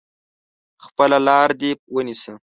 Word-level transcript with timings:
خپله 0.85 1.17
لار 1.27 1.49
دي 1.59 1.71
ونیسه! 1.95 2.33